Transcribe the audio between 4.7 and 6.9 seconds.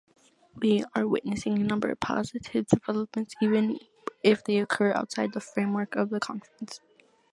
outside the framework of the Conference.